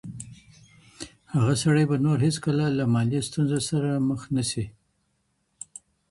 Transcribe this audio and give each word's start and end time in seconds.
هغه 1.33 1.53
سړی 1.63 1.83
به 1.89 1.97
نور 2.05 2.17
هیڅکله 2.27 2.65
له 2.77 2.85
مالي 2.93 3.19
ستونزو 3.27 3.59
سره 3.69 3.89
مخ 4.07 4.21
نه 4.35 4.43
شي. 4.49 4.65